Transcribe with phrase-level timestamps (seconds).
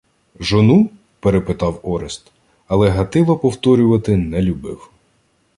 [0.39, 2.31] —Жону?— перепитав Орест,
[2.67, 4.89] але Гатило повторювати не любив.